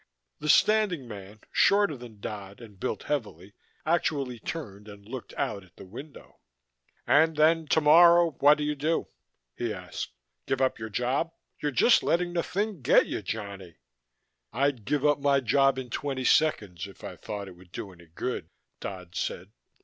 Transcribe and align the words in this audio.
The 0.39 0.49
standing 0.49 1.07
man, 1.07 1.41
shorter 1.51 1.95
than 1.95 2.19
Dodd 2.21 2.59
and 2.59 2.79
built 2.79 3.03
heavily, 3.03 3.53
actually 3.85 4.39
turned 4.39 4.87
and 4.87 5.07
looked 5.07 5.31
out 5.37 5.63
at 5.63 5.75
the 5.75 5.85
window. 5.85 6.39
"And 7.05 7.35
then 7.35 7.67
tomorrow 7.67 8.31
what 8.39 8.57
do 8.57 8.63
you 8.63 8.73
do?" 8.73 9.09
he 9.55 9.71
asked. 9.71 10.09
"Give 10.47 10.59
up 10.59 10.79
your 10.79 10.89
job? 10.89 11.33
You're 11.59 11.71
just 11.71 12.01
letting 12.01 12.33
the 12.33 12.41
thing 12.41 12.81
get 12.81 13.05
you, 13.05 13.21
Johnny." 13.21 13.75
"I'd 14.51 14.85
give 14.85 15.05
up 15.05 15.19
my 15.19 15.39
job 15.39 15.77
in 15.77 15.91
twenty 15.91 16.25
seconds 16.25 16.87
if 16.87 17.03
I 17.03 17.15
thought 17.15 17.47
it 17.47 17.55
would 17.55 17.71
do 17.71 17.93
any 17.93 18.07
good," 18.07 18.49
Dodd 18.79 19.13
said. 19.13 19.51